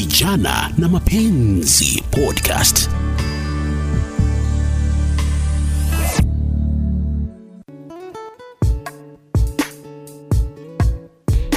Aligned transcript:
Vijana 0.00 0.70
na 0.78 0.88
Mapenzi 0.88 2.04
Podcast. 2.10 2.88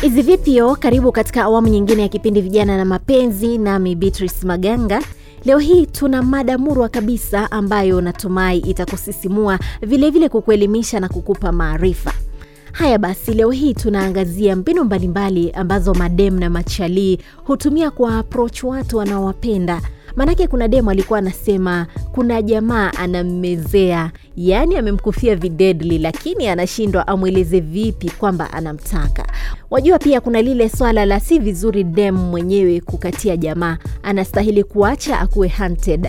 Hizi 0.02 0.22
vipyo, 0.22 0.76
karibu 0.76 1.12
katika 1.12 1.44
awamu 1.44 1.68
nyingine 1.68 2.02
ya 2.02 2.08
kipindi 2.08 2.42
Vijana 2.42 2.78
na 2.78 2.86
Mapenzi, 2.86 3.58
nami 3.58 3.96
Beatrice 3.96 4.48
Maganga. 4.48 5.02
Leo 5.46 5.58
hii 5.58 5.86
tuna 5.86 6.22
mada 6.22 6.58
murwa 6.58 6.90
kabisa 6.90 7.52
ambayo 7.52 8.02
natumai 8.02 8.58
itakusisimua, 8.58 9.60
vilevile 9.82 10.30
kukuelimisha 10.30 11.00
na 11.00 11.10
kukupa 11.10 11.52
maarifa. 11.52 12.14
Haya 12.72 12.98
basi, 12.98 13.34
leo 13.34 13.52
hii 13.52 13.74
tunaangazia 13.74 14.56
mbinu 14.56 14.84
mbalimbali 14.84 15.52
ambazo 15.52 15.94
madem 15.94 16.40
na 16.40 16.50
machalii 16.50 17.18
hutumia 17.44 17.92
kwa 17.92 18.18
approach 18.18 18.64
watu 18.64 18.98
wanaowapenda. 18.98 19.82
Maanake 20.16 20.48
kuna 20.48 20.68
dem 20.68 20.88
alikuwa 20.88 21.20
anasema 21.20 21.88
kuna 22.12 22.42
jamaa 22.42 22.92
anammezea, 22.94 24.12
yaani 24.36 24.76
amemkufia 24.78 25.36
videdli, 25.36 25.98
lakini 25.98 26.48
anashindwa 26.48 27.08
amweleze 27.08 27.60
vipi 27.60 28.10
kwamba 28.10 28.54
anamtaka. 28.54 29.26
Wajua, 29.70 30.00
pia 30.00 30.22
kuna 30.22 30.42
lile 30.42 30.70
swala 30.70 31.06
la 31.06 31.20
si 31.20 31.40
vizuri 31.40 31.84
dem 31.84 32.16
mwenyewe 32.16 32.80
kukatia 32.82 33.38
jamaa, 33.38 33.78
anastahili 34.04 34.64
kuacha 34.64 35.20
akuwe 35.20 35.52
hunted. 35.58 36.08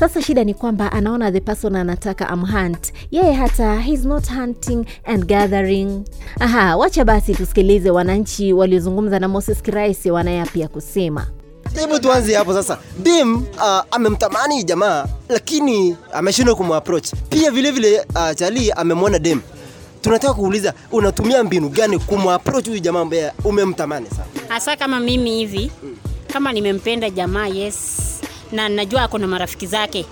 Sasa 0.00 0.22
shida 0.22 0.44
ni 0.44 0.54
kwamba 0.54 0.92
anaona 0.92 1.32
the 1.32 1.40
person 1.40 1.76
anataka 1.76 2.28
amhunt 2.28 2.92
yeye, 3.10 3.32
hata 3.32 3.80
he's 3.80 4.04
not 4.04 4.28
hunting 4.28 4.86
and 5.04 5.26
gathering. 5.26 6.04
Aha, 6.40 6.76
wacha 6.76 7.04
basi 7.04 7.34
tusikilize 7.34 7.90
wananchi 7.90 8.52
waliozungumza 8.52 9.18
na 9.18 9.28
Moses 9.28 9.62
Kiraisi 9.62 10.10
wanayapia 10.10 10.68
kusema. 10.68 11.26
Hebu 11.74 11.98
tuanze 11.98 12.34
hapo 12.34 12.54
sasa. 12.54 12.78
Dim 13.02 13.36
uh, 13.36 13.42
amemtamani 13.90 14.64
jamaa 14.64 15.06
lakini 15.28 15.96
ameshindwa 16.12 16.54
kumapproach. 16.54 17.12
Pia 17.28 17.50
vile 17.50 17.70
vile 17.70 18.00
uh, 18.00 18.32
Charlie 18.36 18.72
amemwona 18.72 19.18
Dem. 19.18 19.40
Tunataka 20.00 20.34
kuuliza 20.34 20.74
unatumia 20.92 21.44
mbinu 21.44 21.68
gani 21.68 21.98
kumapproach 21.98 22.66
huyu 22.68 22.78
jamaa 22.78 23.00
ambaye 23.00 23.32
umemtamani 23.44 24.06
sana? 24.10 24.24
hasa 24.48 24.76
kama 24.76 25.00
mimi 25.00 25.30
hivi 25.36 25.72
kama 26.32 26.52
nimempenda 26.52 27.10
jamaa 27.10 27.46
yes 27.46 28.00
na 28.52 28.68
najua 28.68 29.02
ako 29.02 29.18
na 29.18 29.26
marafiki 29.26 29.66
zake 29.66 30.06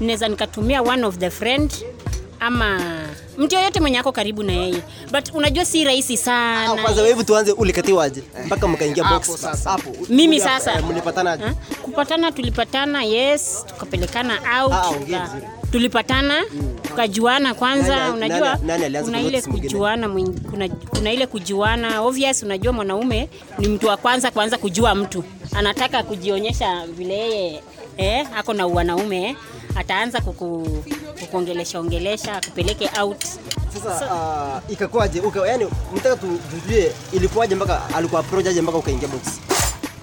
naweza 0.00 0.28
nikatumia 0.28 0.82
one 0.82 1.04
of 1.06 1.18
the 1.18 1.30
friend 1.30 1.72
ama 2.40 2.80
mtu 3.38 3.54
yoyote 3.54 3.80
mwenye 3.80 3.98
ako 3.98 4.12
karibu 4.12 4.42
na 4.42 4.52
yeye 4.52 4.82
but 5.12 5.34
unajua 5.34 5.64
si 5.64 5.84
rahisi 5.84 6.14
Ah, 6.14 6.16
sana 6.16 6.82
Kwanza 6.82 7.02
hebu 7.06 7.24
tuanze 7.24 7.52
ulikatiwaje 7.52 8.22
mpaka 8.46 8.68
mkaingia 8.68 9.04
box 9.04 9.26
sasa. 9.40 9.70
Hapo. 9.70 9.92
mimi 10.08 10.40
sasa 10.40 10.72
eh, 10.74 10.84
Mlipatanaje? 10.84 11.44
Kupatana 11.82 12.32
tulipatana 12.32 13.02
yes 13.04 13.64
tukapelekana 13.68 14.62
out 14.62 14.72
tulipatana 14.92 15.34
mm. 15.34 15.40
tulipatana 15.72 16.44
tukajuana 16.98 17.54
kwanza 17.54 17.96
Nani- 17.96 18.12
unajua 18.16 18.54
nani- 18.66 18.88
nani 18.88 19.04
kuna 19.04 19.20
ile 19.20 19.42
kujuana 19.42 20.08
kuna, 20.50 20.68
kuna 20.68 21.12
ile 21.12 21.26
kujuana 21.26 22.00
obvious 22.02 22.42
unajua 22.42 22.72
mwanaume 22.72 23.28
ni 23.58 23.68
mtu 23.68 23.86
wa 23.86 23.96
kwanza 23.96 24.30
kwanza 24.30 24.58
kujua 24.58 24.94
mtu 24.94 25.24
anataka 25.54 26.02
kujionyesha 26.02 26.86
vile 26.86 27.14
yeye 27.18 27.62
eh, 27.96 28.26
ako 28.36 28.54
na 28.54 28.66
wanaume 28.66 29.28
eh, 29.28 29.36
ataanza 29.76 30.20
kuku, 30.20 30.68
kukuongelesha 31.20 31.80
ongelesha 31.80 32.32
akupeleke 32.36 32.90
out 33.00 33.24
Sasa 33.84 34.14
uh, 34.14 34.72
ikakuwaje? 34.72 35.20
Uka, 35.20 35.48
yani 35.48 35.66
mtaka 35.96 36.16
tujue 36.16 36.92
ilikuwaje 37.12 37.54
mpaka 37.54 37.82
alikuwa 37.94 38.20
approach 38.20 38.46
aje 38.46 38.60
mpaka 38.62 38.78
ukaingia 38.78 39.08
box. 39.08 39.20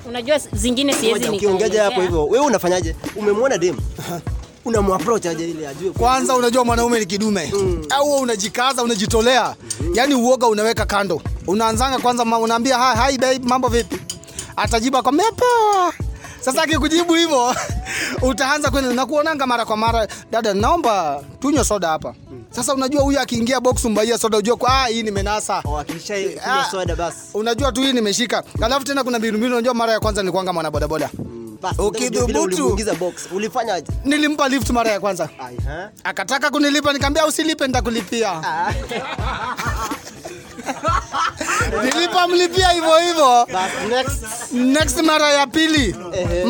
unajua 0.07 0.37
zingine 0.37 0.93
siwezi 0.93 1.49
Ngoja, 1.49 1.83
hapo 1.83 2.01
hivyo, 2.01 2.25
wewe 2.25 2.45
unafanyaje? 2.45 2.95
Umemwona 3.15 3.57
Dem. 3.57 3.77
Unamapproach 4.65 5.25
aje 5.25 5.49
ile 5.49 5.67
ajue? 5.67 5.91
Kwanza 5.91 6.35
unajua 6.35 6.65
mwanaume 6.65 6.99
ni 6.99 7.05
kidume. 7.05 7.53
Au 7.89 8.11
unajikaza 8.19 8.83
unajitolea. 8.83 9.55
Yaani 9.93 10.15
uoga 10.15 10.47
unaweka 10.47 10.85
kando. 10.85 11.21
Unaanzanga 11.47 11.99
kwanza 11.99 12.23
unaambia 12.23 12.77
hi, 12.77 13.11
hi 13.11 13.17
babe 13.17 13.39
mambo 13.43 13.67
vipi? 13.67 13.99
Atajiba 14.55 15.01
kwa 15.01 15.11
poa. 15.11 15.93
Sasa 16.41 16.61
akikujibu 16.63 17.13
hivyo 17.13 17.55
utaanza 18.29 18.69
kwenda. 18.71 18.93
Na 18.93 19.05
kuonanga 19.05 19.47
mara 19.47 19.65
kwa 19.65 19.77
mara 19.77 20.07
dada 20.31 20.53
naomba 20.53 21.23
tunywe 21.39 21.63
soda 21.63 21.87
hapa. 21.87 22.13
Sasa 22.51 22.73
unajua 22.73 23.01
huyu 23.01 23.19
akiingia 23.19 23.59
box 23.59 23.85
mbaia 23.85 24.17
soda 24.17 24.37
unajua 24.37 24.55
kwa 24.57 24.83
ah, 24.83 24.85
hii 24.87 25.03
nimenasa. 25.03 25.61
Oh, 25.65 25.77
akisha 25.77 26.15
Ah. 26.15 26.39
kunywa 26.39 26.65
soda 26.71 26.95
basi. 26.95 27.17
unajua 27.33 27.71
tu 27.71 27.81
hii 27.81 27.93
nimeshika. 27.93 28.43
Alafu 28.61 28.85
tena 28.85 29.03
kuna 29.03 29.19
mbinu 29.19 29.37
mbinu 29.37 29.53
unajua 29.53 29.73
mara 29.73 29.93
ya 29.93 29.99
kwanza 29.99 30.21
nilikuanga 30.21 30.53
mwana 30.53 30.71
bodaboda 30.71 31.09
Basi, 31.13 31.27
Ulifanyaje? 33.31 33.87
nilimpa 34.05 34.49
lift 34.49 34.69
mara 34.69 34.91
ya 34.91 34.99
kwanza. 34.99 35.29
Akataka 36.03 36.49
kunilipa 36.49 36.93
nikamwambia 36.93 37.25
usilipe 37.25 37.67
nitakulipia. 37.67 38.41
Nilipomlipia 41.83 42.69
hivyo 42.69 42.97
hivyo. 42.99 43.47
Basi, 43.53 43.75
next. 43.89 44.51
next 44.51 44.97
mara 45.01 45.29
ya 45.33 45.47
pili. 45.47 45.95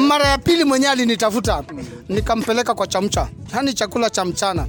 Mara 0.07 0.25
ya 0.27 0.37
pili 0.37 0.63
mwenyewe 0.63 0.91
alinitafuta. 0.91 1.63
Nikampeleka 2.09 2.73
kwa 2.75 2.87
chamcha. 2.87 3.27
Yani 3.55 3.73
chakula 3.73 4.09
cha 4.09 4.25
mchana 4.25 4.67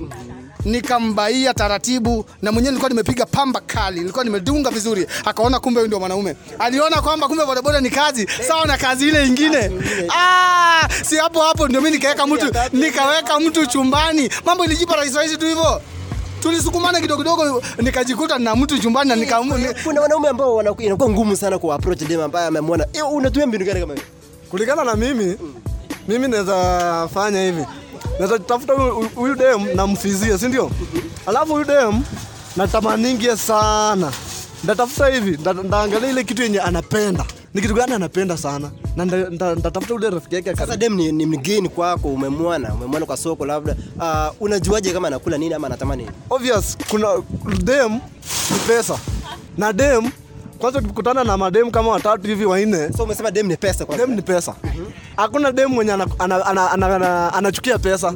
nikambaia 0.66 1.54
taratibu 1.54 2.24
na 2.42 2.52
mwenyewe 2.52 2.70
nilikuwa 2.70 2.88
nimepiga 2.88 3.26
pamba 3.26 3.60
kali 3.60 4.00
nilikuwa 4.00 4.24
nimedunga 4.24 4.70
vizuri. 4.70 5.06
Akaona 5.24 5.60
kumbe 5.60 5.80
huyu 5.80 5.86
ndio 5.86 6.00
mwanaume. 6.00 6.36
Aliona 6.58 7.02
kwamba 7.02 7.28
kumbe 7.28 7.44
bodaboda 7.46 7.80
ni 7.80 7.90
kazi 7.90 8.28
sawa 8.48 8.66
na 8.66 8.76
kazi 8.78 9.08
ile 9.08 9.26
ingine. 9.26 9.70
Ah, 10.18 10.88
si 11.04 11.16
hapo 11.16 11.40
hapo 11.40 11.68
ndio 11.68 11.80
mimi 11.80 11.96
nikaweka 11.96 12.26
mtu 12.26 12.46
nikaweka 12.72 13.40
mtu 13.40 13.66
chumbani. 13.66 14.30
Mambo 14.44 14.64
ilijipa 14.64 14.96
rahisi 14.96 15.16
rahisi 15.16 15.36
tu 15.36 15.46
hivyo. 15.46 15.80
Tulisukumana 16.40 17.00
kidogo 17.00 17.22
kidogo 17.22 17.62
nikajikuta 17.78 18.38
na 18.38 18.56
mtu 18.56 18.78
chumbani 18.78 19.08
na 19.10 19.16
nika, 19.16 19.40
ni, 19.40 19.74
Kuna 19.84 20.00
wanaume 20.00 20.28
ambao 20.28 20.62
inakuwa 20.78 21.10
ngumu 21.10 21.36
sana 21.36 21.58
ku 21.58 21.72
approach 21.72 21.98
dem 22.04 22.20
ambaye 22.20 22.46
amemwona. 22.46 22.86
Eh, 22.92 23.12
unatumia 23.12 23.46
mbinu 23.46 23.64
gani 23.64 23.80
kama 23.80 23.94
hiyo? 23.94 24.06
kulingana 24.50 24.84
na 24.84 24.94
mimi 24.96 25.36
mimi 26.08 26.28
naweza 26.28 27.08
fanya 27.14 27.42
hivi 27.42 27.64
naweza 28.18 28.38
tafuta 28.38 28.72
huyu- 28.72 29.34
dem 29.36 29.76
namfizie 29.76 30.38
si 30.38 30.48
ndio? 30.48 30.70
Alafu 31.26 31.52
huyu 31.52 31.64
dem 31.64 32.02
natamaningie 32.56 33.36
sana. 33.36 34.12
Ndatafuta 34.64 35.06
hivi 35.08 35.30
nda- 35.36 35.62
ndaangalia 35.62 36.10
ile 36.10 36.24
kitu 36.24 36.42
yenye 36.42 36.60
anapenda. 36.60 37.24
Ni 37.54 37.62
kitu 37.62 37.74
gani 37.74 37.92
anapenda 37.92 38.36
sana? 38.36 38.70
Na 38.96 39.04
nda- 39.04 39.30
nda- 39.30 39.54
ndatafuta 39.54 39.94
ule 39.94 40.10
rafiki 40.10 40.34
yake 40.34 40.56
Sasa 40.56 40.76
dem 40.76 40.94
ni, 40.94 41.12
ni 41.12 41.26
mgeni 41.26 41.68
kwako, 41.68 42.08
umemwona, 42.08 42.74
umemwona 42.74 43.06
kwa 43.06 43.16
soko 43.16 43.46
labda. 43.46 43.76
Uh, 43.96 44.42
unajuaje 44.42 44.92
kama 44.92 45.08
anakula 45.08 45.38
nini 45.38 45.54
ama 45.54 45.66
anatamani 45.66 46.02
nini? 46.02 46.14
obvious 46.30 46.76
kuna 46.90 47.08
dem 47.62 47.92
ni 48.50 48.58
pesa. 48.66 48.98
Na 49.58 49.72
dem 49.72 50.10
kwanza 50.58 50.78
ukikutana 50.78 51.24
na 51.24 51.36
mademu 51.36 51.70
kama 51.70 51.90
watatu 51.90 52.26
hivi 52.26 52.44
wanne. 52.44 52.92
So 52.96 53.04
umesema 53.04 53.30
dem 53.30 53.46
ni 53.46 53.56
pesa 53.56 53.84
kwanza. 53.86 54.06
dem 54.06 54.16
ni 54.16 54.22
pesa. 54.22 54.54
Hakuna 55.16 55.52
dem 55.52 55.68
mwenye 55.70 55.92
anachukia 55.92 56.24
ana, 56.24 56.46
ana, 56.46 56.70
ana, 56.70 56.94
ana, 56.96 57.32
anachukia 57.34 57.78
pesa. 57.78 58.14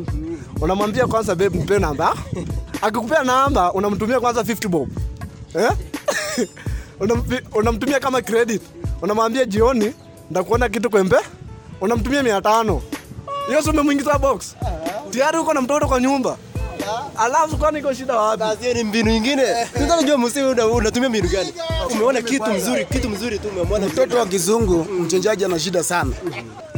Unamwambia 0.61 1.07
kwanza 1.07 1.35
babe 1.35 1.59
nipe 1.59 1.79
namba. 1.79 2.15
Akikupea 2.83 3.25
namba 3.25 3.73
unamtumia 3.73 4.21
kwanza 4.21 4.41
50 4.41 4.69
bob. 4.69 4.89
Eh? 5.55 5.71
Unamtumia 7.55 8.01
kama 8.01 8.23
credit. 8.23 8.63
Unamwambia 9.03 9.45
jioni 9.45 9.95
ndakuona 10.31 10.69
kitu 10.69 10.91
kwembe. 10.91 11.17
Unamtumia 11.81 12.23
mia 12.23 12.41
tano. 12.41 12.83
Hiyo 13.49 13.63
sio 13.63 13.73
umemwingiza 13.73 14.19
box? 14.19 14.57
Tayari 15.11 15.39
uko 15.39 15.55
na 15.55 15.61
mtoto 15.61 15.89
kwa 15.89 16.01
nyumba 16.01 16.37
alafu 17.19 17.57
kwani 17.57 17.79
iko 17.79 17.93
shida 17.95 18.17
wapi 18.17 18.43
Kazi 18.43 18.75
ni 18.75 18.85
mbinu 18.85 19.11
nyingine. 19.11 19.43
Tunataka 19.73 19.97
kujua 20.01 20.19
msi 20.19 20.41
unatumia 20.43 21.09
mbinu 21.09 21.29
gani? 21.29 21.53
Umeona 21.93 22.23
kitu 22.23 22.51
mzuri, 22.51 22.85
kitu 22.85 23.09
mzuri 23.11 23.39
tu 23.39 23.49
umeona. 23.49 23.87
mtoto 23.87 24.17
wa 24.19 24.27
kizungu 24.27 24.85
mchenjaji 24.85 25.45
ana 25.45 25.59
shida 25.59 25.83
sana 25.83 26.13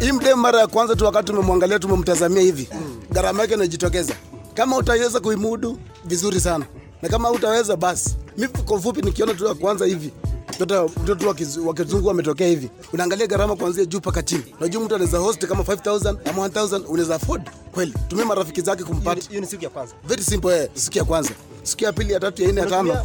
hii 0.01 0.13
mdem 0.13 0.39
mara 0.39 0.61
ya 0.61 0.67
kwanza 0.67 0.97
tu 0.97 1.05
wakati 1.05 1.27
tumemwangalia 1.27 1.79
tumemtazamia 1.79 2.43
hivi 2.43 2.69
gharama 3.13 3.43
yake 3.43 3.55
inajitokeza 3.55 4.15
kama 4.55 4.77
utaweza 4.77 5.21
kuimudu 5.21 5.79
vizuri 6.05 6.41
sana 6.41 6.65
na 7.03 7.09
kama 7.09 7.31
utaweza 7.31 7.77
basi 7.77 8.15
mi 8.39 8.49
kwa 8.49 8.77
ufupi 8.77 9.03
nikiona 9.03 9.35
tu 9.35 9.47
ya 9.47 9.55
kwanza 9.55 9.87
hivi 9.87 10.11
mtoto 10.63 11.01
mtoto 11.03 11.29
wa 11.29 11.35
kizu- 11.35 11.75
kizungu 11.75 12.11
ametokea 12.11 12.49
hivi. 12.49 12.71
Unaangalia 12.93 13.27
gharama 13.27 13.57
kuanzia 13.57 13.85
juu 13.85 13.99
mpaka 13.99 14.23
chini. 14.23 14.55
Unajua 14.61 14.83
mtu 14.83 14.95
anaweza 14.95 15.19
host 15.19 15.47
kama 15.47 15.63
5000 15.65 16.17
ama 16.31 16.43
1000 16.49 16.83
unaweza 16.89 17.15
afford. 17.15 17.43
Kweli. 17.73 17.95
Tumia 18.09 18.25
marafiki 18.25 18.61
zake 18.61 18.85
kumpata. 18.85 19.29
Hiyo 19.29 19.41
ni 19.41 19.47
siku 19.47 19.65
ya 19.65 19.71
kwanza. 19.71 19.95
very 20.09 20.23
simple 20.23 20.57
eh, 20.63 20.69
siku 20.75 20.99
ya 20.99 21.05
kwanza. 21.05 21.31
Siku 21.63 21.85
ya 21.85 21.93
pili 21.93 22.13
ya 22.13 22.21
tatu 22.21 22.43
ya 22.43 22.53
nne 22.53 22.61
ya 22.61 22.67
tano. 22.67 22.97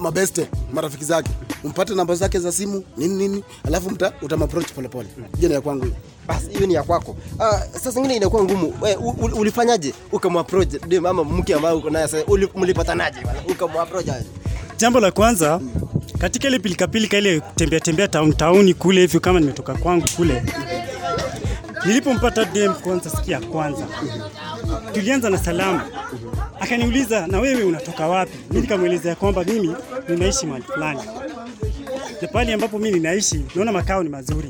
Mabeste 0.00 0.48
marafiki 0.72 1.04
zake. 1.04 1.30
Umpate 1.64 1.94
namba 1.94 2.14
zake 2.14 2.38
za 2.38 2.52
simu 2.52 2.84
nini 2.96 3.14
nini 3.14 3.44
alafu 3.64 3.90
mta 3.90 4.12
utamapproach 4.22 4.72
polepole 4.72 5.08
hiyo 5.36 5.48
ni 5.48 5.54
ya 5.54 5.60
kwangu. 5.60 5.84
Hiyo 5.84 5.96
Basi 6.28 6.48
hiyo 6.50 6.66
ni 6.66 6.74
ya 6.74 6.82
kwako. 6.82 7.10
Uh, 7.38 7.44
sasa 7.72 7.90
zingine 7.90 8.16
inakuwa 8.16 8.44
ngumu. 8.44 8.74
We, 8.80 8.96
u, 8.96 9.08
u, 9.08 9.40
ulifanyaje? 9.40 9.94
Ukamapproach 10.12 10.68
dem 10.88 11.06
ama 11.06 11.24
mke 11.24 11.54
ambaye 11.54 11.76
uko 11.76 11.90
naye 11.90 12.08
sasa 12.08 12.24
mlipatanaje? 12.54 13.20
Bwana? 13.20 13.38
Ukamapproach? 13.50 14.06
Jambo 14.76 15.00
la 15.00 15.10
kwanza 15.10 15.60
katika 16.20 16.48
ile 16.48 16.58
pilikapilika 16.58 17.18
ile 17.18 17.40
tembea 17.56 17.80
tembea 17.80 18.08
town 18.08 18.32
town 18.32 18.74
kule 18.74 19.00
hivyo, 19.00 19.20
kama 19.20 19.40
nimetoka 19.40 19.74
kwangu 19.74 20.06
kule, 20.16 20.42
Nilipompata 21.86 22.44
dem 22.44 22.74
kwanza, 22.74 23.10
sikia 23.10 23.36
ya 23.36 23.42
kwanza, 23.46 23.86
tulianza 24.92 25.30
na 25.30 25.38
salamu, 25.38 25.80
akaniuliza 26.60 27.26
na 27.26 27.40
wewe 27.40 27.62
unatoka 27.64 28.06
wapi? 28.08 28.38
Mimi 28.50 28.60
nikamwelezea 28.62 29.14
kwamba 29.14 29.44
mimi 29.44 29.74
ninaishi 30.08 30.46
mahali 30.46 30.64
fulani 30.64 31.00
na 32.22 32.28
pale 32.28 32.52
ambapo 32.54 32.78
mimi 32.78 32.90
ninaishi 32.98 33.44
naona 33.54 33.72
makao 33.72 34.02
ni 34.02 34.08
mazuri. 34.08 34.48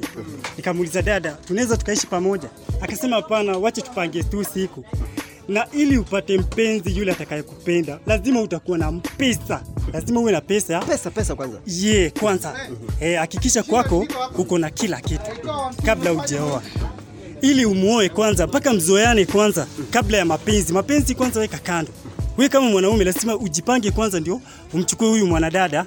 Nikamuuliza 0.57 1.03
dada, 1.03 1.31
tunaweza 1.33 1.77
tukaishi 1.77 2.07
pamoja? 2.07 2.49
Akasema 2.81 3.17
hapana, 3.17 3.59
wache 3.59 3.81
tupange 3.83 4.23
tu 4.23 4.45
siku 4.45 4.85
na 5.49 5.67
ili 5.73 5.99
upate 5.99 6.39
mpenzi 6.39 6.97
yule 6.99 7.13
atakayekupenda 7.13 7.99
lazima 8.07 8.41
utakuwa 8.43 8.79
na 8.79 8.93
pesa, 8.93 9.63
lazima 9.93 10.21
uwe 10.21 10.33
na 10.33 10.41
pesa. 10.41 10.81
Pesa 10.81 11.11
pesa 11.11 11.35
kwanza. 11.35 11.59
Ye, 11.67 12.11
kwanza 12.11 12.55
eh, 13.01 13.19
hakikisha 13.19 13.63
kwako 13.63 14.07
uko 14.39 14.59
na 14.59 14.71
kila 14.71 15.01
kitu 15.01 15.31
kabla 15.85 16.13
ujeoa, 16.13 16.63
ili 17.41 17.65
umuoe 17.65 18.09
kwanza, 18.09 18.47
mpaka 18.47 18.73
mzoeane 18.73 19.27
kwanza 19.27 19.67
kabla 19.91 20.19
ya 20.19 20.25
mapenzi. 20.25 20.73
Mapenzi 20.73 21.15
kwanza 21.15 21.41
weka 21.41 21.59
kando. 21.59 21.91
Wewe 22.39 22.49
kama 22.49 22.71
mwanaume 22.71 23.05
lazima 23.05 23.37
ujipange 23.37 23.91
kwanza, 23.91 24.21
ndio 24.21 24.41
umchukue 24.75 25.09
huyu 25.09 25.27
mwanadada 25.27 25.87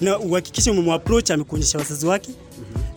na 0.00 0.18
uhakikishe 0.18 0.70
umemapproach, 0.70 1.30
amekuonyesha 1.30 1.78
wazazi 1.78 2.06
wake 2.06 2.30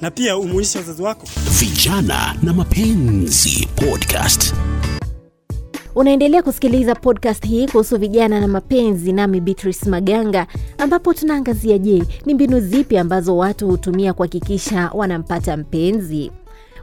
na 0.01 0.11
pia 0.11 0.37
umuonyeshe 0.37 0.77
wazazi 0.77 1.01
wako. 1.01 1.27
Vijana 1.59 2.35
na 2.43 2.53
Mapenzi 2.53 3.67
Podcast. 3.75 4.53
Unaendelea 5.95 6.43
kusikiliza 6.43 6.95
podcast 6.95 7.47
hii 7.47 7.67
kuhusu 7.67 7.97
vijana 7.97 8.39
na 8.41 8.47
mapenzi, 8.47 9.13
nami 9.13 9.41
Beatrice 9.41 9.89
Maganga, 9.89 10.47
ambapo 10.77 11.13
tunaangazia 11.13 11.77
je, 11.77 12.03
ni 12.25 12.33
mbinu 12.33 12.59
zipi 12.59 12.97
ambazo 12.97 13.37
watu 13.37 13.67
hutumia 13.67 14.13
kuhakikisha 14.13 14.91
wanampata 14.93 15.57
mpenzi. 15.57 16.31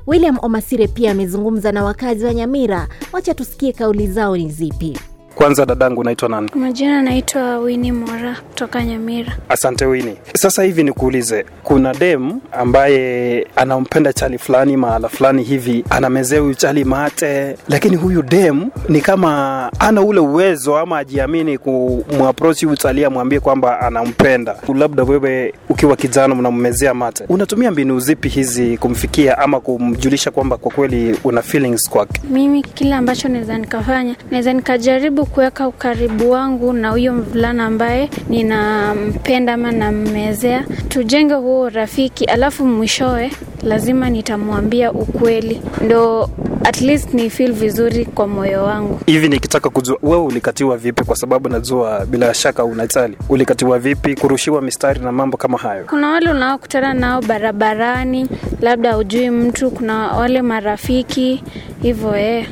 William 0.07 0.39
Omasire 0.43 0.87
pia 0.89 1.11
amezungumza 1.11 1.73
na 1.73 1.85
wakazi 1.85 2.25
wa 2.25 2.35
Nyamira. 2.35 2.89
Wacha 3.13 3.35
tusikie 3.35 3.73
kauli 3.73 4.07
zao 4.07 4.37
ni 4.37 4.51
zipi. 4.51 4.99
Kwanza 5.39 5.67
dadangu, 5.67 6.05
naitwa 6.05 6.29
nani? 6.29 6.51
Majina 6.55 7.03
naitwa 7.03 7.59
Wini 7.59 7.93
Mora 7.93 8.37
kutoka 8.49 8.85
Nyamira. 8.85 9.37
Asante 9.49 9.85
Wini. 9.87 10.17
Sasa 10.35 10.63
hivi 10.63 10.83
nikuulize, 10.83 11.45
kuna 11.63 11.95
dem 11.95 12.33
ambaye 12.53 13.47
anampenda 13.57 14.13
chali 14.13 14.39
fulani 14.39 14.77
mahala 14.77 15.09
fulani 15.09 15.43
hivi, 15.43 15.85
anamezea 15.91 16.41
huyu 16.41 16.55
chali 16.55 16.85
mate, 16.85 17.57
lakini 17.69 17.97
huyu 17.97 18.23
dem 18.23 18.71
ni 18.89 19.01
kama 19.01 19.71
ana 19.79 20.03
ule 20.03 20.21
uwezo 20.21 20.79
ama 20.79 20.99
ajiamini 20.99 21.59
kumwaproach 21.59 22.65
huyu 22.65 22.77
chali 22.77 23.05
amwambie 23.05 23.41
kwamba 23.41 23.81
anampenda. 23.81 24.57
Labda 24.75 25.03
wewe 25.05 25.55
ukiwa 25.69 25.97
kijana 25.97 26.35
unammezea 26.35 26.95
mate, 26.95 27.25
unatumia 27.29 27.71
mbinu 27.71 28.01
zipi 28.01 28.29
hizi 28.29 28.79
kumfikia 28.79 29.39
ama 29.39 29.61
kumjulisha 29.61 30.31
kwamba 30.31 30.57
kwa 30.57 30.73
kweli 30.73 31.17
una 31.25 31.43
feelings 31.43 31.91
kwake? 31.91 32.21
Mimi 32.31 32.63
kile 32.63 32.95
ambacho 32.95 33.29
naweza 33.29 33.59
nikafanya, 33.59 34.17
naweza 34.31 34.53
nikajaribu 34.53 35.28
kuweka 35.33 35.69
ukaribu 35.69 36.31
wangu 36.31 36.73
na 36.73 36.91
huyo 36.91 37.13
mvulana 37.13 37.67
ambaye 37.67 38.11
ninampenda 38.29 39.53
ama 39.55 39.73
nammezea, 39.73 40.65
tujenge 40.89 41.35
huo 41.35 41.61
urafiki, 41.61 42.25
alafu 42.25 42.67
mwishowe 42.67 43.31
lazima 43.63 44.11
nitamwambia 44.11 44.93
ukweli, 44.93 45.61
ndo 45.85 46.31
at 46.65 46.81
least 46.81 47.15
ni 47.15 47.31
feel 47.31 47.53
vizuri 47.53 48.05
kwa 48.05 48.27
moyo 48.29 48.65
wangu. 48.65 49.01
Hivi 49.07 49.29
nikitaka 49.29 49.71
kujua 49.71 49.99
wewe 50.03 50.23
ulikatiwa 50.23 50.77
vipi, 50.77 51.05
kwa 51.05 51.17
sababu 51.17 51.49
najua 51.49 52.07
bila 52.07 52.35
shaka 52.35 52.65
unachali, 52.65 53.17
ulikatiwa 53.29 53.79
vipi, 53.79 54.15
kurushiwa 54.15 54.63
mistari 54.63 55.01
na 55.01 55.13
mambo 55.13 55.37
kama 55.37 55.59
hayo? 55.59 55.85
Kuna 55.89 56.11
wale 56.11 56.31
unaokutana 56.31 56.95
nao 56.95 57.23
barabarani, 57.23 58.29
labda 58.61 58.93
hujui 58.95 59.31
mtu, 59.31 59.71
kuna 59.71 59.95
wale 60.09 60.43
marafiki 60.43 61.43
hivyo 61.83 62.17
eh. 62.17 62.47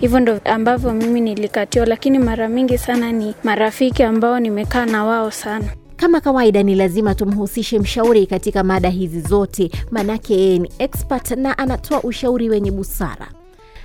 Hivyo 0.00 0.20
ndo 0.20 0.40
ambavyo 0.44 0.92
mimi 0.92 1.20
nilikatiwa, 1.20 1.86
lakini 1.98 2.18
mara 2.18 2.48
mingi 2.48 2.78
sana 2.78 3.12
ni 3.12 3.34
marafiki 3.44 4.02
ambao 4.02 4.40
nimekaa 4.40 4.86
na 4.86 5.04
wao 5.04 5.30
sana. 5.30 5.64
Kama 5.96 6.20
kawaida, 6.20 6.62
ni 6.62 6.74
lazima 6.74 7.14
tumhusishe 7.14 7.78
mshauri 7.78 8.26
katika 8.26 8.64
mada 8.64 8.88
hizi 8.88 9.20
zote, 9.20 9.70
manake 9.90 10.34
yeye 10.34 10.58
ni 10.58 10.70
expert 10.78 11.30
na 11.30 11.58
anatoa 11.58 12.02
ushauri 12.02 12.48
wenye 12.48 12.70
busara. 12.70 13.28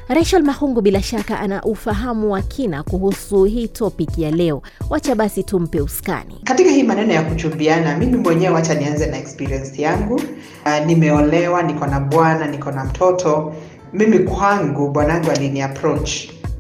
Rachel 0.08 0.44
Mahungu 0.44 0.82
bila 0.82 1.02
shaka 1.02 1.40
ana 1.40 1.64
ufahamu 1.64 2.32
wa 2.32 2.42
kina 2.42 2.84
kuhusu 2.84 3.44
hii 3.44 3.68
topic 3.68 4.18
ya 4.18 4.32
leo. 4.32 4.62
Wacha 4.90 5.16
basi 5.16 5.44
tumpe 5.44 5.82
uskani. 5.82 6.36
Katika 6.44 6.70
hii 6.70 6.84
maneno 6.84 7.14
ya 7.14 7.24
kuchumbiana, 7.24 7.98
mimi 7.98 8.18
mwenyewe 8.18 8.54
wacha 8.54 8.74
nianze 8.76 9.06
na 9.06 9.18
experience 9.18 9.82
yangu. 9.82 10.16
Uh, 10.16 10.86
nimeolewa, 10.86 11.64
niko 11.64 11.88
na 11.88 12.00
bwana, 12.00 12.48
niko 12.48 12.72
na 12.72 12.84
mtoto. 12.86 13.54
Mimi 13.94 14.20
kwangu 14.20 14.90
bwanangu 14.90 15.32
alini 15.32 15.62
approach 15.62 16.12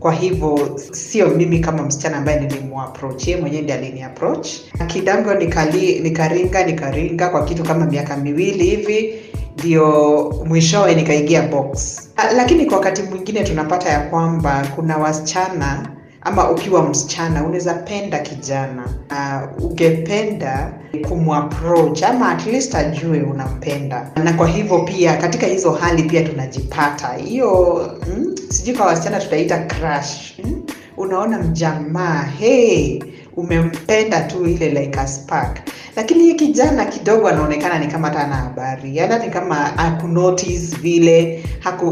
kwa 0.03 0.13
hivyo 0.13 0.79
sio 0.91 1.27
mimi 1.29 1.59
kama 1.59 1.83
msichana 1.83 2.17
ambaye 2.17 2.39
nilimuapproach, 2.39 3.27
yeye 3.27 3.41
mwenyewe 3.41 3.61
ndiye 3.63 3.77
alini 3.77 4.03
approach. 4.03 4.47
Kidango 4.87 5.33
nikali, 5.33 5.99
nikaringa 5.99 6.63
nikaringa 6.65 7.29
kwa 7.29 7.45
kitu 7.45 7.63
kama 7.63 7.85
miaka 7.85 8.17
miwili 8.17 8.63
hivi 8.63 9.15
ndio 9.57 10.43
mwishowe 10.45 10.95
nikaingia 10.95 11.41
box. 11.41 11.99
Ah, 12.17 12.31
Lakini 12.33 12.65
kwa 12.65 12.77
wakati 12.77 13.01
mwingine 13.03 13.43
tunapata 13.43 13.89
ya 13.89 13.99
kwamba 13.99 14.67
kuna 14.75 14.97
wasichana 14.97 15.89
ama 16.21 16.51
ukiwa 16.51 16.89
msichana 16.89 17.43
unaweza 17.43 17.73
penda 17.73 18.19
kijana 18.19 18.83
uh, 19.11 19.65
ungependa 19.65 20.73
kumapproach 21.01 22.03
ama 22.03 22.29
at 22.31 22.45
least 22.45 22.75
ajue 22.75 23.21
unampenda, 23.23 24.11
na 24.23 24.33
kwa 24.33 24.47
hivyo 24.47 24.79
pia 24.79 25.17
katika 25.17 25.47
hizo 25.47 25.71
hali 25.71 26.03
pia 26.03 26.23
tunajipata. 26.23 27.07
Hiyo 27.13 27.81
mm, 28.07 28.35
sijui 28.49 28.75
kwa 28.75 28.85
wasichana 28.85 29.19
tutaita 29.19 29.57
crush 29.59 30.39
mm? 30.43 30.61
Unaona 30.97 31.39
mjamaa 31.39 32.23
hey, 32.39 32.99
umempenda 33.37 34.21
tu 34.21 34.45
ile 34.45 34.69
like 34.69 34.99
a 34.99 35.07
spark, 35.07 35.59
lakini 35.95 36.23
hii 36.23 36.33
kijana 36.33 36.85
kidogo 36.85 37.27
anaonekana 37.27 37.79
ni 37.79 37.87
kama 37.87 38.07
hata 38.07 38.19
habari, 38.19 38.97
yaani 38.97 39.25
ni 39.25 39.31
kama 39.31 39.77
akunotice 39.77 40.75
vile 40.81 41.43
haku, 41.59 41.85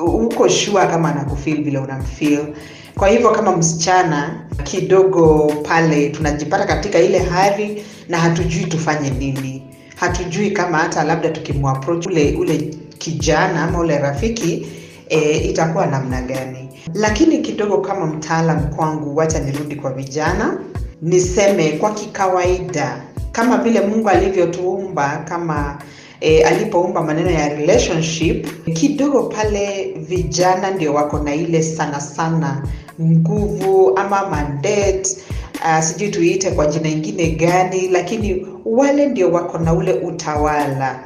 huko 0.00 0.48
sure 0.48 0.86
kama 0.86 1.08
anakufeel 1.12 1.64
vile 1.64 1.78
unamfeel. 1.78 2.46
Kwa 2.98 3.08
hivyo 3.08 3.30
kama 3.30 3.56
msichana 3.56 4.40
kidogo 4.64 5.52
pale 5.68 6.08
tunajipata 6.08 6.64
katika 6.66 6.98
ile 6.98 7.18
hali 7.18 7.84
na 8.08 8.18
hatujui 8.18 8.64
tufanye 8.64 9.10
nini. 9.10 9.62
Hatujui 9.96 10.50
kama 10.50 10.78
hata 10.78 11.04
labda 11.04 11.28
tukimwaproach 11.28 12.06
ule 12.06 12.36
ule 12.36 12.56
kijana 12.98 13.62
ama 13.64 13.78
ule 13.78 13.98
rafiki 13.98 14.66
e, 15.08 15.36
itakuwa 15.38 15.86
namna 15.86 16.22
gani. 16.22 16.68
Lakini 16.94 17.38
kidogo 17.38 17.78
kama 17.78 18.06
mtaalam 18.06 18.70
kwangu 18.70 19.16
wacha 19.16 19.38
nirudi 19.40 19.76
kwa 19.76 19.92
vijana. 19.92 20.58
Niseme 21.02 21.68
kwa 21.72 21.90
kikawaida 21.94 23.02
kama 23.32 23.58
vile 23.58 23.80
mungu 23.80 24.08
alivyotuumba 24.08 25.24
kama 25.28 25.78
e, 26.20 26.42
alipoumba 26.42 27.02
maneno 27.02 27.30
ya 27.30 27.48
relationship 27.48 28.64
kidogo 28.74 29.22
pale 29.22 29.92
vijana 29.98 30.70
ndio 30.70 30.94
wako 30.94 31.18
na 31.18 31.34
ile 31.34 31.62
sana 31.62 32.00
sana 32.00 32.62
nguvu 33.02 33.92
ama 33.98 34.28
mandate 34.30 35.16
uh, 35.64 35.80
sijui 35.84 36.08
tuiite 36.08 36.50
kwa 36.50 36.66
jina 36.66 36.88
ingine 36.88 37.30
gani 37.30 37.88
lakini 37.88 38.46
wale 38.64 39.06
ndio 39.06 39.32
wako 39.32 39.58
na 39.58 39.72
ule 39.74 39.92
utawala. 39.92 40.98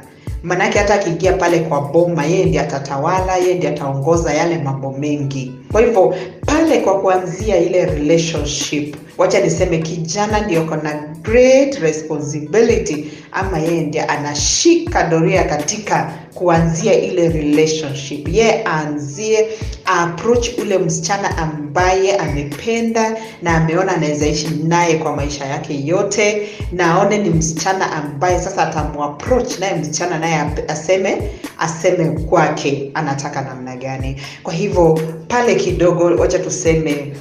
Maanake 0.43 0.79
hata 0.79 0.93
akiingia 0.93 1.33
pale 1.33 1.59
kwa 1.59 1.81
boma 1.81 2.25
yeye 2.25 2.45
ndi 2.45 2.57
atatawala 2.59 3.35
yeye 3.37 3.53
ndi 3.53 3.67
ataongoza 3.67 4.33
yale 4.33 4.57
mambo 4.57 4.91
mengi. 4.91 5.51
Kwa 5.71 5.81
hivyo 5.81 6.15
pale 6.63 6.79
kwa 6.79 6.99
kuanzia 7.01 7.57
ile 7.57 7.85
relationship. 7.85 8.95
Wacha 9.17 9.39
niseme 9.39 9.77
kijana 9.77 10.39
ndio 10.39 10.65
kona 10.65 10.93
great 11.21 11.75
responsibility 11.79 13.05
ama 13.31 13.59
yeye 13.59 13.81
ndiye 13.81 14.03
anashika 14.03 15.03
doria 15.03 15.43
katika 15.43 16.13
kuanzia 16.33 16.93
ile 16.93 17.29
relationship. 17.29 18.27
Yeye 18.27 18.63
aanzie 18.67 19.47
approach 19.85 20.49
ule 20.61 20.77
msichana 20.77 21.37
ambaye 21.37 22.17
amependa 22.17 23.17
na 23.41 23.57
ameona 23.57 23.95
anaweza 23.95 24.27
ishi 24.27 24.49
naye 24.63 24.95
kwa 24.95 25.15
maisha 25.15 25.45
yake 25.45 25.85
yote 25.85 26.47
na 26.71 26.91
aone 26.93 27.17
ni 27.17 27.29
msichana 27.29 27.91
ambaye 27.91 28.41
sasa 28.41 28.67
atamuapproach 28.67 29.59
naye 29.59 29.75
msichana 29.75 30.19
naye 30.19 30.41
aseme 30.67 31.17
aseme 31.59 32.09
kwake 32.09 32.91
anataka 32.93 33.41
namna 33.41 33.75
gani. 33.75 34.21
Kwa 34.43 34.53
hivyo 34.53 34.99
pale 35.27 35.55
kidogo 35.55 36.03
wacha 36.05 36.39
tuseme 36.53 37.13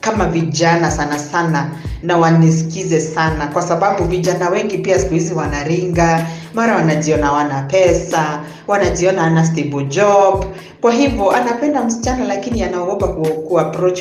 kama 0.00 0.26
vijana 0.26 0.90
sana 0.90 1.18
sana 1.18 1.70
na 2.02 2.16
wanisikize 2.16 3.00
sana 3.00 3.46
kwa 3.46 3.62
sababu 3.62 4.04
vijana 4.04 4.48
wengi 4.48 4.78
pia 4.78 4.98
siku 4.98 5.14
hizi 5.14 5.34
wanaringa 5.34 6.26
mara 6.54 6.74
wanajiona 6.76 7.32
wana 7.32 7.62
pesa 7.62 8.40
wanajiona 8.66 9.22
ana 9.22 9.44
stable 9.44 9.84
job. 9.84 10.44
Kwa 10.80 10.92
hivyo 10.92 11.30
anapenda 11.30 11.84
msichana 11.84 12.24
lakini 12.24 12.62
anaogopa 12.62 13.08
ku, 13.08 13.22
ku 13.22 13.60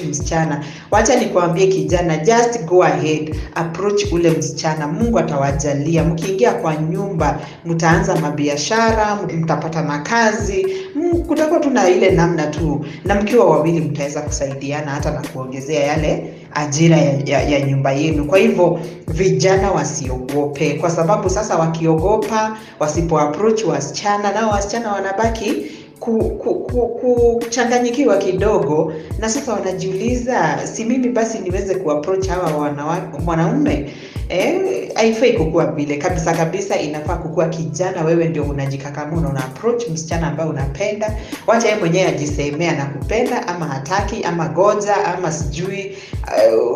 msichana. 0.10 0.64
Wacha 0.92 1.16
nikuambie 1.16 1.68
kijana 1.68 2.18
just 2.18 2.66
go 2.66 2.84
ahead 2.84 3.36
approach 3.56 4.12
ule 4.12 4.30
msichana. 4.32 4.88
Mungu 4.88 5.20
atawajalia. 5.20 6.04
Mkiingia 6.04 6.54
kwa 6.54 6.76
nyumba 6.76 7.40
mtaanza 7.66 8.16
mabiashara 8.16 9.16
mtapata 9.16 9.84
makazi. 9.84 10.68
Kutakuwa 11.28 11.60
tu 11.60 11.70
na 11.70 11.90
ile 11.90 12.12
namna 12.12 12.48
tu. 12.48 12.86
Na 13.06 13.16
mkiwa 13.16 13.46
wawili 13.46 13.80
mtaweza 13.80 14.22
kusaidiana 14.22 14.92
hata 14.92 15.12
na 15.12 15.22
kuongezea 15.22 15.84
yale 15.84 16.34
ajira 16.56 16.98
ya, 16.98 17.14
ya, 17.26 17.42
ya 17.44 17.62
nyumba 17.62 17.92
yenu. 17.92 18.26
Kwa 18.26 18.38
hivyo 18.40 18.80
vijana 19.08 19.72
wasiogope 19.72 20.74
kwa 20.74 20.90
sababu 20.90 21.30
sasa 21.30 21.56
wakiogopa 21.58 22.58
wasipo 22.80 23.20
approach 23.20 23.64
wasichana 23.64 24.32
nao 24.32 24.50
wasichana 24.50 24.92
wanabaki 24.92 25.54
kuchanganyikiwa 26.02 28.16
ku, 28.18 28.20
ku, 28.20 28.26
ku, 28.26 28.26
kidogo. 28.32 28.94
Na 29.20 29.30
sasa 29.30 29.54
wanajiuliza 29.54 30.60
si 30.68 30.86
mimi 30.86 31.10
basi 31.10 31.40
niweze 31.40 31.76
kuapproach 31.76 32.28
hawa 32.28 32.72
mwanaume? 33.24 33.92
Eh, 34.30 34.92
haifai 34.96 35.34
kukuwa 35.34 35.66
vile. 35.66 35.98
Kabisa 35.98 36.34
kabisa 36.34 36.80
inafaa 36.80 37.16
kukua 37.18 37.50
kijana. 37.50 38.04
Wewe 38.04 38.28
ndio 38.28 38.44
unajikakamuna 38.44 39.30
una 39.30 39.46
approach 39.46 39.90
msichana 39.90 40.28
ambaye 40.28 40.50
unapenda. 40.50 41.16
Wacha 41.48 41.68
yeye 41.68 41.80
mwenyewe 41.80 42.08
ajisemea 42.08 42.76
na 42.76 42.86
kupenda 42.86 43.48
ama 43.48 43.66
hataki 43.66 44.24
ama 44.24 44.48
goja 44.48 45.06
ama 45.06 45.32
sijui 45.32 45.98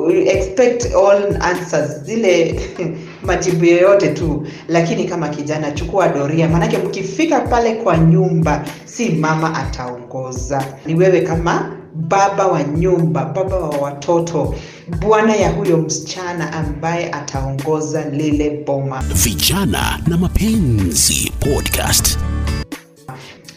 uh, 0.08 0.28
expect 0.28 0.86
all 0.96 1.38
answers. 1.42 2.04
Zile 2.04 2.60
majibu 3.26 3.66
yoyote 3.66 4.08
tu 4.10 4.48
lakini 4.68 5.04
kama 5.06 5.28
kijana 5.30 5.72
chukua 5.72 6.08
doria. 6.08 6.50
Maanake 6.50 6.78
mkifika 6.78 7.40
pale 7.42 7.76
kwa 7.76 7.98
nyumba 7.98 8.64
si 8.86 9.10
mama 9.10 9.56
ataongoza. 9.56 10.66
Ni 10.86 10.96
wewe 10.96 11.22
kama 11.22 11.72
baba 11.96 12.48
wa 12.48 12.64
nyumba 12.64 13.26
baba 13.26 13.56
wa 13.56 13.70
watoto. 13.78 14.56
Bwana 15.00 15.36
ya 15.36 15.50
huyo 15.50 15.78
msichana 15.78 16.54
ambaye 16.54 17.12
ataongoza 17.12 18.10
lile 18.10 18.64
boma. 18.68 19.04
Vijana 19.14 20.00
na 20.08 20.18
mapenzi 20.18 21.32
podcast. 21.40 22.18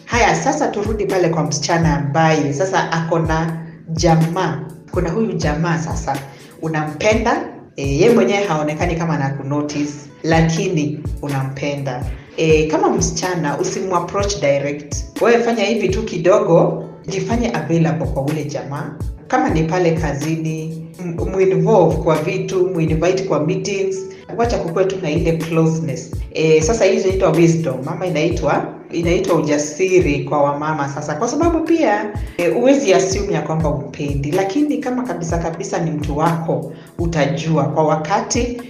haya 0.05 0.35
sasa 0.35 0.67
turudi 0.67 1.05
pale 1.05 1.29
kwa 1.29 1.43
msichana 1.43 1.97
ambaye 1.97 2.53
sasa 2.53 2.91
ako 2.91 3.19
na 3.19 3.57
jamaa. 3.89 4.59
Kuna 4.91 5.09
huyu 5.09 5.33
jamaa 5.33 5.77
sasa 5.79 6.17
unampenda 6.61 7.43
e, 7.79 7.97
ye 7.97 8.09
mwenyewe 8.09 8.43
haonekani 8.43 8.95
kama 8.95 9.13
anakunotice 9.13 9.93
lakini 10.23 10.99
unampenda. 11.21 12.05
E, 12.37 12.63
kama 12.67 12.89
msichana 12.89 13.57
usimapproach 13.59 14.39
direct. 14.41 14.95
Wewe 15.21 15.43
fanya 15.43 15.63
hivi 15.63 15.89
tu 15.89 16.03
kidogo 16.03 16.83
jifanye 17.07 17.51
available 17.53 18.07
kwa 18.07 18.23
ule 18.25 18.43
jamaa. 18.43 18.95
Kama 19.27 19.49
ni 19.49 19.63
pale 19.63 19.91
kazini 19.91 20.85
muinvolve 21.31 21.95
kwa 21.95 22.15
vitu 22.15 22.67
muinvite 22.69 23.23
kwa 23.23 23.45
meetings. 23.45 23.97
Wacha 24.37 24.57
kukuwe 24.57 24.85
tu 24.85 24.95
na 25.01 25.11
ile 25.11 25.31
closeness. 25.37 26.11
E, 26.33 26.61
sasa 26.61 26.85
hii 26.85 26.99
inaitwa 27.01 27.29
wisdom 27.31 27.83
mama 27.85 28.05
inaitwa 28.07 28.73
inaitwa 28.91 29.35
ujasiri 29.35 30.23
kwa 30.23 30.43
wamama 30.43 30.89
sasa 30.89 31.15
kwa 31.15 31.27
sababu 31.27 31.59
pia 31.59 32.13
e, 32.37 32.49
uwezi 32.49 32.89
ya 33.31 33.41
kwamba 33.41 33.69
umpendi 33.69 34.31
lakini 34.31 34.77
kama 34.77 35.03
kabisa 35.03 35.37
kabisa 35.37 35.79
ni 35.79 35.91
mtu 35.91 36.17
wako 36.17 36.73
utajua 36.99 37.63
kwa 37.63 37.83
wakati 37.83 38.61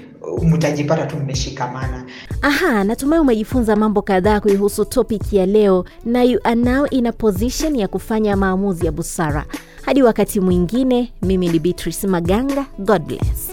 mtajipata 0.42 1.06
tu 1.06 1.18
mmeshikamana 1.18 2.04
Aha, 2.42 2.84
natumai 2.84 3.20
umejifunza 3.20 3.76
mambo 3.76 4.02
kadhaa 4.02 4.40
kuihusu 4.40 4.86
topic 4.86 5.34
ya 5.34 5.46
leo 5.46 5.86
na 6.06 6.24
you 6.24 6.40
are 6.44 6.56
now 6.56 6.86
in 6.92 7.06
a 7.08 7.12
position 7.12 7.76
ya 7.76 7.88
kufanya 7.88 8.36
maamuzi 8.38 8.86
ya 8.86 8.92
busara. 8.92 9.46
Hadi 9.82 10.04
wakati 10.04 10.40
mwingine, 10.40 11.14
mimi 11.22 11.50
ni 11.50 11.60
Beatrice 11.60 12.08
Maganga. 12.08 12.66
God 12.80 13.02
bless. 13.02 13.52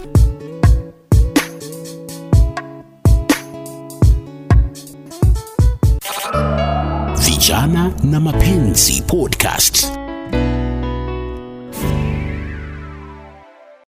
Na 8.11 8.19
mapenzi 8.19 9.01
podcast. 9.01 10.06